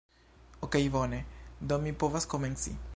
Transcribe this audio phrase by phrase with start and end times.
[0.61, 1.21] Okej bone,
[1.69, 2.79] do mi povas komenci